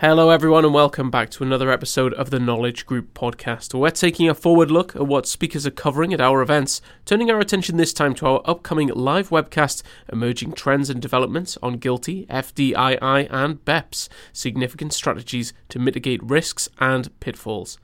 [0.00, 3.76] Hello, everyone, and welcome back to another episode of the Knowledge Group podcast.
[3.76, 7.40] We're taking a forward look at what speakers are covering at our events, turning our
[7.40, 9.82] attention this time to our upcoming live webcast,
[10.12, 17.10] Emerging Trends and Developments on GILTI, FDII, and BEPS Significant Strategies to Mitigate Risks and
[17.18, 17.78] Pitfalls.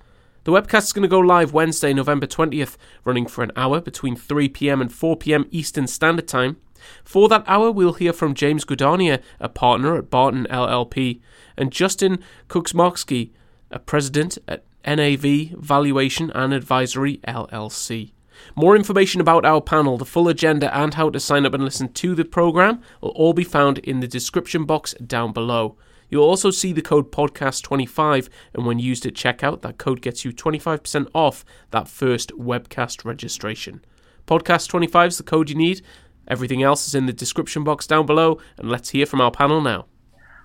[0.45, 4.15] The webcast is going to go live Wednesday, November 20th, running for an hour between
[4.15, 6.59] 3 pm and 4 pm Eastern Standard Time.
[7.05, 11.21] For that hour, we'll hear from James Guadagna, a partner at Barton LLP,
[11.57, 12.19] and Justin
[12.49, 13.31] Kuczmarski,
[13.71, 18.13] a president at NAV Valuation and Advisory LLC.
[18.57, 21.93] More information about our panel, the full agenda, and how to sign up and listen
[21.93, 25.77] to the program will all be found in the description box down below.
[26.11, 30.33] You'll also see the code podcast25, and when used at checkout, that code gets you
[30.33, 33.85] 25% off that first webcast registration.
[34.27, 35.83] Podcast25 is the code you need.
[36.27, 39.61] Everything else is in the description box down below, and let's hear from our panel
[39.61, 39.87] now.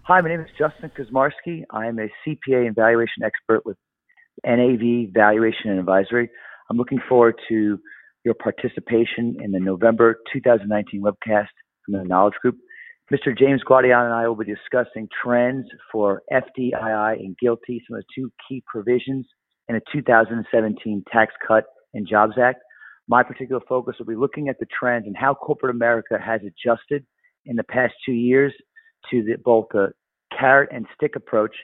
[0.04, 1.64] Hi, my name is Justin Kuczmarski.
[1.70, 3.78] I am a CPA and valuation expert with
[4.46, 6.30] NAV Valuation and Advisory.
[6.70, 7.80] I'm looking forward to
[8.26, 11.48] your participation in the November 2019 webcast
[11.86, 12.58] from the Knowledge Group.
[13.12, 13.36] Mr.
[13.38, 18.04] James Guadagna and I will be discussing trends for FDII and GILTI, some of the
[18.16, 19.26] two key provisions
[19.68, 22.60] in the 2017 Tax Cut and Jobs Act.
[23.10, 27.04] My particular focus will be looking at the trends and how corporate America has adjusted
[27.46, 28.54] in the past two years
[29.10, 29.92] to the, both the
[30.38, 31.56] carrot and stick approach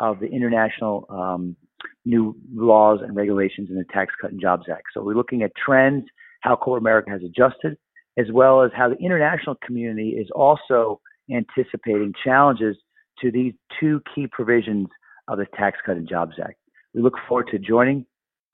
[0.00, 1.56] of the international um,
[2.04, 4.86] new laws and regulations in the Tax Cut and Jobs Act.
[4.92, 6.04] So we're looking at trends,
[6.40, 7.76] how corporate America has adjusted,
[8.18, 11.00] as well as how the international community is also
[11.32, 12.76] anticipating challenges
[13.20, 14.88] to these two key provisions
[15.28, 16.56] of the Tax Cut and Jobs Act.
[16.92, 18.04] We look forward to joining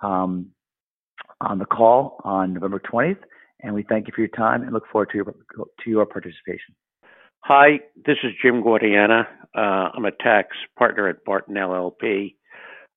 [0.03, 0.51] um,
[1.41, 3.19] on the call on November 20th,
[3.61, 6.75] and we thank you for your time and look forward to your to your participation.
[7.41, 9.27] Hi, this is Jim Guadagna.
[9.55, 12.37] Uh, I'm a tax partner at Barton LLP.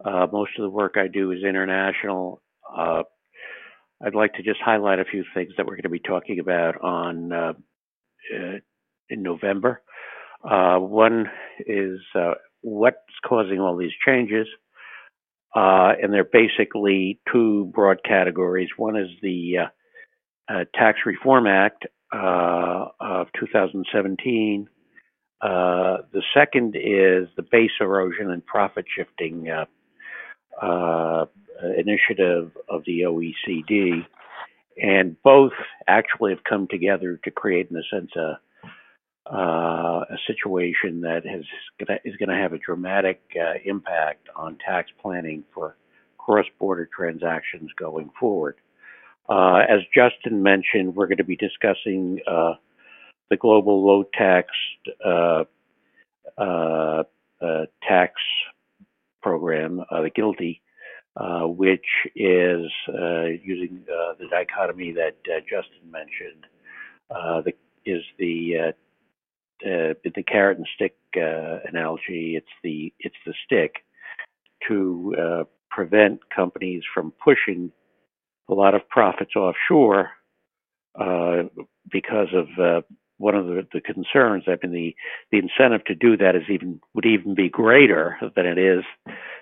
[0.03, 2.41] Uh, most of the work I do is international.
[2.75, 3.03] Uh,
[4.01, 6.81] I'd like to just highlight a few things that we're going to be talking about
[6.81, 7.53] on uh,
[8.33, 8.57] uh,
[9.09, 9.81] in November.
[10.43, 11.25] Uh, one
[11.65, 11.99] is
[12.61, 12.97] what's
[13.27, 14.47] causing all these changes.
[15.57, 18.69] Uh, and they're basically two broad categories.
[18.77, 24.69] One is the uh, uh, Tax Reform Act of 2017.
[25.41, 29.47] the second is the base erosion and profit shifting
[31.75, 34.05] initiative of the OECD.
[34.79, 35.53] And both
[35.87, 38.39] actually have come together to create, in a sense, a
[39.31, 41.43] uh, a situation that has
[42.05, 45.75] is going to have a dramatic uh, impact on tax planning for
[46.17, 48.55] cross-border transactions going forward.
[49.29, 52.53] Uh, as Justin mentioned, we're going to be discussing uh,
[53.29, 54.47] the global low tax
[55.05, 55.43] uh,
[56.37, 57.03] uh,
[57.87, 58.13] tax
[59.21, 60.61] program, the GILTI,
[61.57, 62.71] which is
[63.43, 65.17] using the dichotomy that
[65.49, 66.45] Justin mentioned.
[67.09, 67.51] the
[67.85, 68.73] is the
[69.65, 73.77] uh, the carrot and stick uh, analogy, it's the it's the stick
[74.67, 77.71] to uh, prevent companies from pushing
[78.49, 80.11] a lot of profits offshore
[80.99, 81.43] uh,
[81.91, 82.81] because of uh,
[83.17, 84.43] one of the, the concerns.
[84.47, 84.95] I mean, the
[85.31, 88.83] the incentive to do that is even would even be greater than it is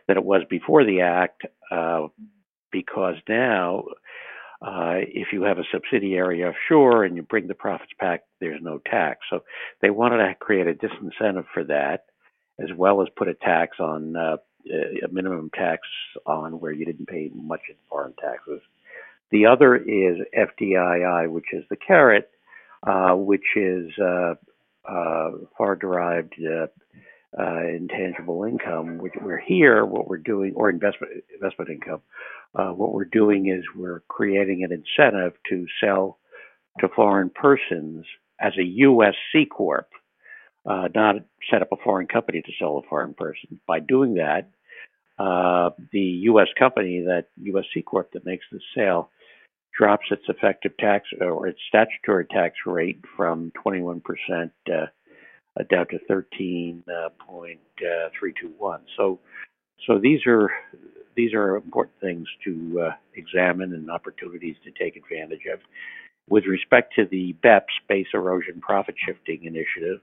[0.08, 2.08] than it was before the act, uh,
[2.72, 3.84] because now
[4.62, 8.80] uh, if you have a subsidiary offshore and you bring the profits back, there's no
[8.80, 9.20] tax.
[9.30, 9.44] So
[9.82, 12.06] they wanted to create a disincentive for that,
[12.60, 15.82] as well as put a tax on uh, a minimum tax
[16.26, 18.62] on where you didn't pay much in foreign taxes.
[19.32, 22.30] The other is FDII, which is the carrot,
[22.86, 24.36] uh, which is uh,
[24.88, 26.36] uh, far derived
[27.38, 32.02] intangible income, which we're here, what we're doing, or investment investment income.
[32.56, 36.20] Uh, what we're doing is we're creating an incentive to sell
[36.80, 38.06] to foreign persons
[38.40, 39.14] as a U.S.
[39.32, 39.90] C corp,
[40.66, 41.16] uh, not
[41.50, 43.60] set up a foreign company to sell to foreign person.
[43.68, 44.50] By doing that,
[45.18, 46.48] uh, the U.S.
[46.58, 47.66] company, that U.S.
[47.74, 49.10] C corp that makes the sale,
[49.78, 54.86] drops its effective tax or its statutory tax rate from 21 percent uh,
[55.60, 58.80] uh, down to 13.321.
[58.98, 59.20] So,
[59.88, 60.52] so these are
[61.16, 65.60] these are important things to uh, examine and opportunities to take advantage of.
[66.28, 70.02] With respect to the BEPS, Base Erosion Profit Shifting Initiative,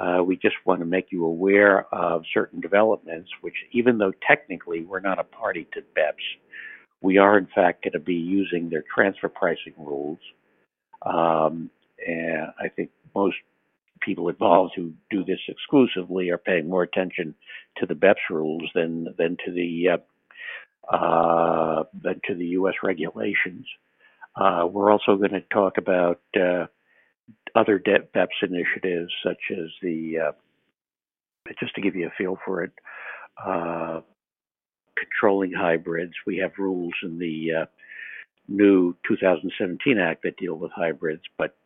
[0.00, 4.82] uh, we just want to make you aware of certain developments, which, even though technically
[4.82, 6.22] we're not a party to BEPS,
[7.00, 10.18] we are in fact going to be using their transfer pricing rules.
[11.04, 11.70] Um,
[12.04, 13.36] and I think most
[14.00, 17.34] people involved who do this exclusively are paying more attention
[17.76, 19.96] to the BEPS rules than than to the uh,
[20.92, 21.84] uh,
[22.26, 22.74] to the U.S.
[22.82, 23.66] regulations.
[24.36, 26.66] Uh, we're also going to talk about uh,
[27.54, 30.32] other debt BEPS initiatives, such as the uh,
[31.60, 32.72] just to give you a feel for it,
[33.44, 34.00] uh,
[34.96, 36.14] controlling hybrids.
[36.26, 37.66] We have rules in the
[38.48, 41.56] new 2017 Act that deal with hybrids, but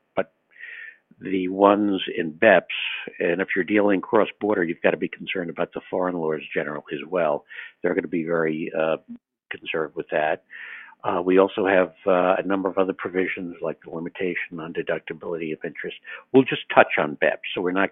[1.20, 2.74] the ones in BEPS,
[3.18, 6.40] and if you're dealing cross border, you've got to be concerned about the foreign laws
[6.54, 7.44] generally as well.
[7.82, 8.96] They're going to be very uh,
[9.50, 10.44] concerned with that.
[11.04, 15.52] Uh, we also have uh, a number of other provisions like the limitation on deductibility
[15.52, 15.96] of interest.
[16.32, 17.90] We'll just touch on BEPS, so we're not.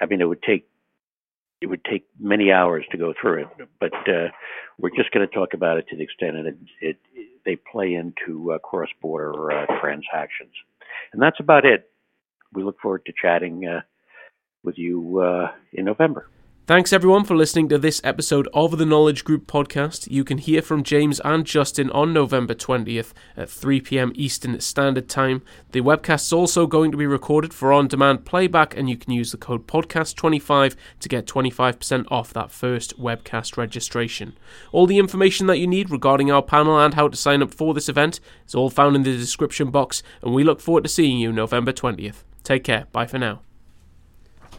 [0.00, 0.68] I mean, it would take
[1.62, 4.28] it would take many hours to go through it, but uh,
[4.78, 6.96] we're just going to talk about it to the extent that it, it
[7.44, 10.52] they play into uh, cross-border uh, transactions,
[11.12, 11.91] and that's about it
[12.52, 13.80] we look forward to chatting uh,
[14.62, 16.28] with you uh, in November.
[16.64, 20.08] Thanks everyone for listening to this episode of the Knowledge Group podcast.
[20.08, 25.08] You can hear from James and Justin on November 20th at 3 pm Eastern Standard
[25.08, 25.42] Time.
[25.72, 29.12] The webcast is also going to be recorded for on demand playback, and you can
[29.12, 34.38] use the code podcast25 to get 25% off that first webcast registration.
[34.70, 37.74] All the information that you need regarding our panel and how to sign up for
[37.74, 41.18] this event is all found in the description box, and we look forward to seeing
[41.18, 42.22] you November 20th.
[42.44, 42.86] Take care.
[42.92, 43.42] Bye for now.